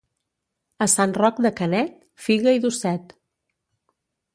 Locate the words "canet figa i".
1.61-2.67